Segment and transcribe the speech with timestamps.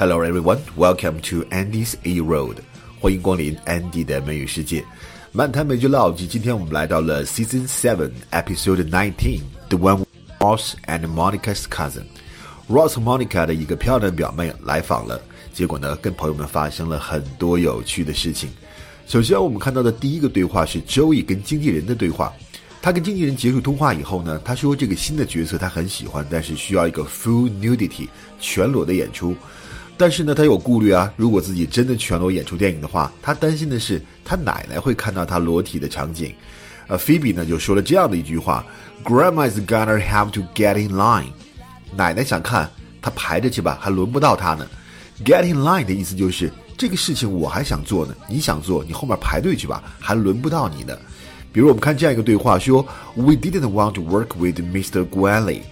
[0.00, 2.58] Hello everyone, welcome to Andy's A Road.
[3.00, 4.84] 欢迎光临 Andy 的美语世界。
[5.32, 10.04] 漫谈美剧老集，今天我们来到了 Season Seven, Episode Nineteen, The One
[10.38, 12.04] Ross and Monica's Cousin.
[12.68, 15.20] Ross 和 Monica 的一个漂亮的表妹来访了，
[15.52, 18.50] 结果呢，跟朋友们发生了很多有趣的事情。
[19.08, 22.32] 首先，我们看到的第一个对话是 Joey 跟经纪人的对话。
[22.80, 28.06] 他跟经纪人结束通话以后呢，他说这个新的角色他很喜欢，但是需要一个 full nudity
[28.38, 29.34] 全裸的演出。
[29.98, 36.32] 但是呢，他有顾虑啊，如果自己真的全裸演出电影的话，他担心的是他奶奶会看到他裸体的场景。
[36.86, 38.64] 呃，Phoebe 呢就说了这样的一句话
[39.04, 41.26] ：“Grandma is gonna have to get in line。”
[41.96, 42.70] 奶奶想看，
[43.02, 44.64] 他排着去吧，还轮不到他呢。
[45.24, 50.96] Get in line 的意思就是这个事情我还想做呢，你想做，你后面排队去吧，还轮不到你呢。
[51.52, 55.04] 比如我们看这样一个对话，说 We didn't want to work with Mr.
[55.04, 55.62] Guanley.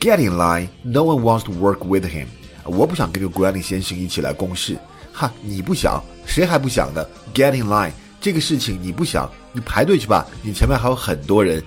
[0.00, 0.68] Get in line.
[0.82, 2.26] No one wants to work with him.
[2.68, 4.76] 我不想跟这个 Guanley 先生一起来共事。
[5.12, 7.92] 哈，你不想，谁还不想呢？Get in line.
[8.20, 11.62] 这个事情你不想，你排队去吧，你前面还有很多人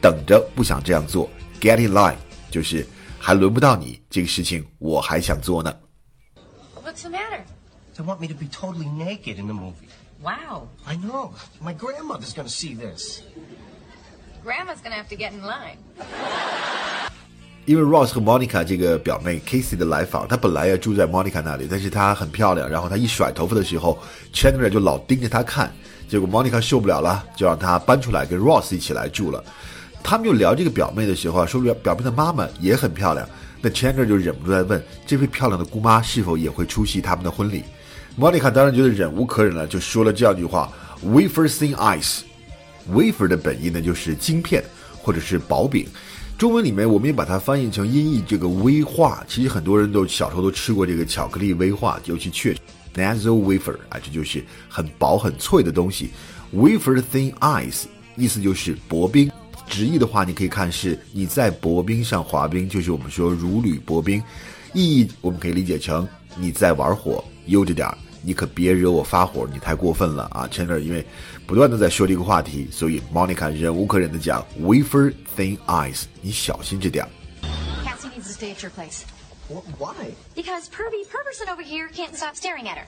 [0.00, 1.28] 等着，不想这样做。
[1.60, 2.16] Get in line
[2.50, 2.86] 就是
[3.18, 5.74] 还轮不到你，这个事情我还想做呢。
[6.82, 7.42] What's the matter?
[7.96, 9.88] They want me to be totally naked in the movie.
[10.22, 10.68] Wow.
[10.84, 11.32] I know.
[11.62, 13.20] My grandmother's gonna see this.
[14.44, 15.78] Grandma's gonna have to get in line.
[17.66, 23.98] 因为 Ross 和 Monica 这个表妹 Casey 的来访，她本来要住在 Monica 那里，但是她很漂亮，然后她一甩头发的时候
[24.34, 25.72] ，Chandler 就老盯着她看，
[26.06, 29.42] 结果 Monica 受不了了，就让她搬出来跟 Ross 一起来住了。
[30.02, 33.26] 他们就聊这个表妹的时候啊，说表表妹的妈妈也很漂亮，
[33.62, 37.62] 那 Chandler 就忍不住在问，这位漂亮的姑妈是否也会出席他们的婚礼
[38.18, 40.70] ？Monica 当然觉得忍无可忍了，就说了这样一句话
[41.02, 42.20] ：“Wafer thin ice。”
[42.92, 44.62] Wafer 的本意呢就是晶片
[45.02, 45.88] 或者是薄饼。
[46.36, 52.52] 中文里面我们也把它翻译成音译这个威化，其实很多人都小时候都吃过这个巧克力威化，尤其确
[52.94, 56.10] nasal wafer 啊，这就是很薄很脆的东西。
[56.52, 57.84] Wafer thin ice
[58.16, 59.30] 意思就是薄冰，
[59.68, 64.22] 直译的话你可以看是你在薄冰上滑冰，就是我们说如履薄冰。
[64.72, 66.06] 意义我们可以理解成
[66.36, 70.47] 你在玩火，悠着点儿，你可别惹我发火，你太过分了啊！
[70.51, 71.05] Chandler 因为
[71.47, 77.09] 不断的在说这个话题，所以 Monica 忍无可忍的讲 wafer thin ice，你小心着点儿。
[77.85, 79.03] Cassie needs to stay at your place.
[79.49, 80.13] Wh- Why?
[80.35, 82.87] Because Pervy Perverson over here can't stop staring at her.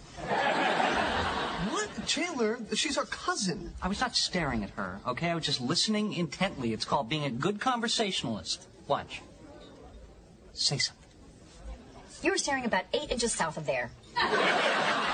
[1.72, 1.88] What?
[2.06, 3.72] Chandler, she's our cousin.
[3.82, 5.30] I was not staring at her, okay?
[5.30, 6.74] I was just listening intently.
[6.74, 8.68] It's called being a good conversationalist.
[8.88, 9.22] Watch.
[10.54, 10.98] Say something.
[12.22, 13.90] You were staring about eight inches south of there.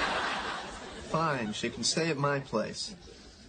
[1.12, 2.94] Fine, she can stay at my place.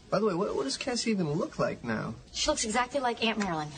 [0.10, 2.14] By the way, what, what does Cassie even look like now?
[2.34, 3.70] She looks exactly like Aunt Marilyn.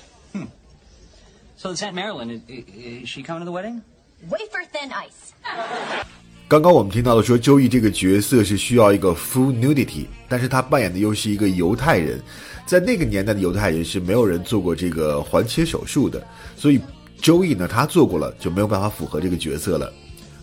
[1.56, 3.84] So this Aunt Marilyn, is, is she coming to the wedding?
[4.28, 5.34] Wafer thin ice.
[6.48, 12.20] 刚刚我们听到了说，周易这个角色是需要一个 full nudity，但是他扮演的又是一个犹太人，
[12.66, 16.26] 在那个年代的犹太人是没有人做过这个环切手术的，
[16.58, 16.82] 所以
[17.22, 19.94] 周易呢他做过了，就没有办法符合这个角色了。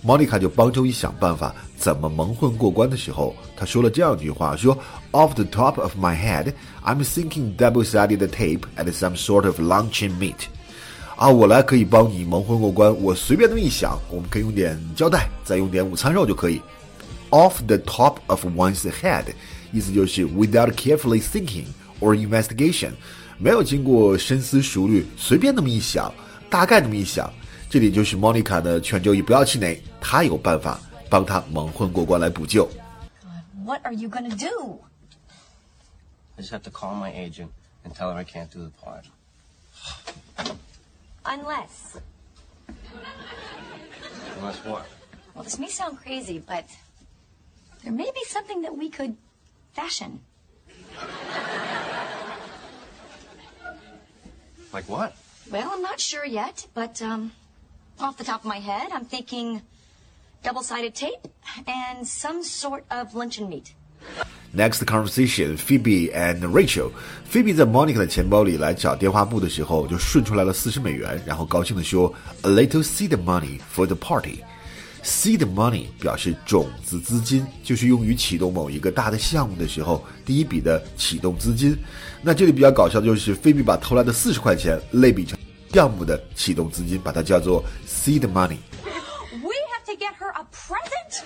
[0.05, 4.77] 莫妮卡就帮周一想办法怎么蒙混过关的时候，他说了这样一句话：说
[5.13, 6.53] Off the top of my head,
[6.85, 10.35] I'm thinking double-sided tape and some sort of luncheon meat。
[11.15, 12.93] 啊，我来可以帮你蒙混过关。
[13.01, 16.61] 我随便那么一想，我们可以用点胶带，再用点午餐肉就可以。
[17.31, 19.27] Off the top of one's head，
[19.73, 21.67] 意思就是 without carefully thinking
[22.01, 22.91] or investigation，
[23.39, 26.13] 没有经过深思熟虑，随便那么一想，
[26.51, 27.33] 大概那么一想。
[27.72, 32.70] 这里就是 Monica 的劝周易不要气馁，她有办法帮他蒙混过关来补救。
[33.66, 34.80] What are you gonna do?
[36.38, 37.50] I just have to call my agent
[37.84, 39.06] and tell her I can't do the part.
[41.24, 41.98] Unless.
[44.40, 44.86] Unless what?
[45.34, 46.66] Well, this may sound crazy, but
[47.84, 49.18] there may be something that we could
[49.74, 50.22] fashion.
[54.72, 55.16] Like what?
[55.52, 57.32] Well, I'm not sure yet, but um,
[58.02, 59.62] off the top of my head, I'm thinking
[60.44, 61.28] double-sided tape
[61.66, 63.74] and some sort of luncheon meat.
[64.54, 66.92] Next conversation, Phoebe and Rachel.
[67.30, 72.14] Phoebe 在 Monica 的钱包里来找电话簿的时候，就顺出来了四十美元，然后高兴地说：“
[72.44, 74.40] A little seed money for the party.”
[75.04, 81.78] Seed money 表示种子资金，就是用于启动某一个大的项目的时候第一笔的启动资金。
[82.22, 85.38] 那这里比较搞笑的就是菲比把偷来的四十块钱类比成
[85.72, 88.58] 项目的启动资金，把它叫做 seed money。
[89.32, 91.24] We have to get her a present?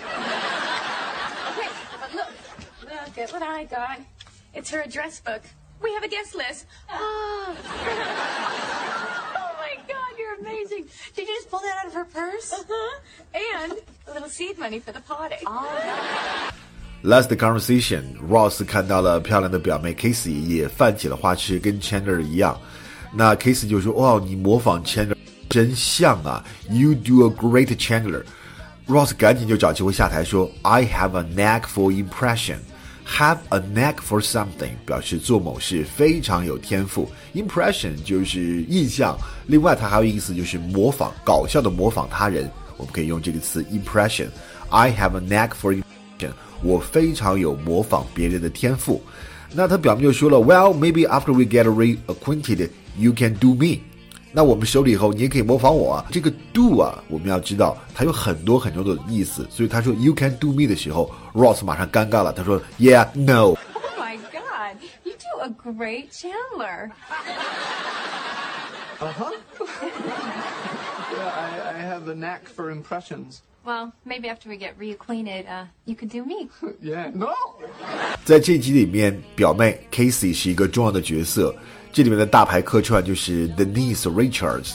[1.52, 1.70] okay,
[2.00, 2.28] but look.
[2.84, 4.00] Look at what I got.
[4.54, 5.42] It's her address book.
[5.82, 6.66] We have a guest list.
[6.90, 7.56] Oh.
[9.36, 10.86] oh my god, you're amazing.
[11.16, 12.54] Did you just pull that out of her purse?
[12.54, 13.00] Uh-huh.
[13.34, 13.74] And
[14.08, 15.38] a little little seed money for the party.
[17.04, 22.62] Last conversation, Ross 看到了漂亮的表妹 Casey 也犯起了花痴，跟 Chandler 一样。
[23.13, 25.17] 那 Casey 就说：“哇，你模仿 Chandler
[25.49, 28.23] 真像啊！You do a great Chandler。”
[28.87, 32.59] Ross 赶紧就找机会下台说：“I have a knack for impression。”
[33.07, 39.17] Have a knack for something 表示做某事非常有天赋，impression 就是印象。
[39.47, 42.51] 另外，它还有一个意思就是模仿，搞笑的模仿他人。
[42.77, 44.27] 我们可以用这个词 impression。
[44.71, 46.33] I have a knack for impression。
[46.63, 49.01] 我非常有模仿别人的天赋。
[49.54, 53.80] 那他表面就说了，Well, maybe after we get reacquainted, you can do me。
[54.34, 56.06] 那我们熟了以后，你也可以模仿我啊。
[56.10, 59.46] 这个 do 啊，我们要知道它有很多很多的意思。
[59.50, 63.48] 所以他说 you can do me 的时候，Ross 马上尴尬了，他说 Yeah, no。
[63.48, 63.58] Oh
[64.00, 66.92] my god, you do a great Chandler.
[71.12, 73.42] Yeah, I, I have a knack for impressions.
[73.67, 76.49] Well, maybe after we get reacquainted, uh, you could do me.
[76.81, 77.11] Yeah.
[77.13, 77.35] No.
[78.25, 81.53] 在这集里面，表妹 Casey 是一个重要的角色。
[81.93, 84.75] 这里面的大牌客串就是 Denise Richards。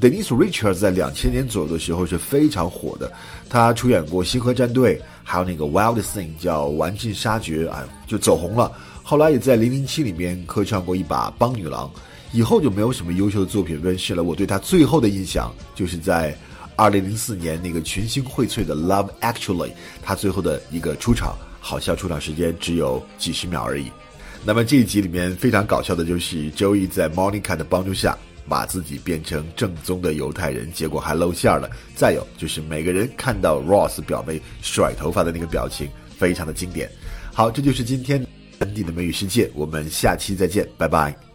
[0.00, 3.12] Denise Richards 在两千年左右的时候是非常火的，
[3.48, 8.72] 她出演过《星河战队》，还有那个 Wild Thing 叫《玩尽杀绝》，哎，就走红了。
[9.04, 11.88] 后来也在《零零七》里面客串过一把帮女郎，
[12.32, 14.24] 以后就没有什么优秀的作品问世了。
[14.24, 16.36] 我对她最后的印象就是在
[16.82, 19.68] 二零零四年那个群星荟萃的《Love Actually》，
[20.02, 23.86] 他最后的一个出场，好像出场时间只有几十秒而已。
[24.44, 28.18] 那么这一集里面非常搞笑的就是周易在 Monica 的帮助下，
[28.48, 31.70] 把自己变成正宗的犹太人，结果还露馅了。
[31.94, 35.88] 再有就是每个人看到 Ross 表妹甩头发的那个表情，
[36.18, 36.90] 非常的经典。
[37.32, 38.26] 好，这就是今天
[38.58, 41.31] 本地的美语世界，我们下期再见，拜拜。